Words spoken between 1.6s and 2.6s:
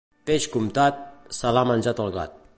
menjat el gat.